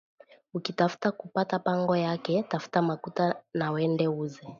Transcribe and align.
Uki 0.57 0.71
tafuta 0.77 1.09
ku 1.19 1.25
pata 1.35 1.55
pango 1.67 1.93
yako 2.05 2.35
tafuta 2.51 2.79
makuta 2.89 3.25
na 3.57 3.65
wende 3.73 4.05
uze 4.21 4.43